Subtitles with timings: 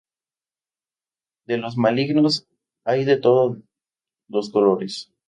[1.45, 2.47] De los malignos
[2.85, 3.61] hay de todo
[4.29, 5.11] los colores.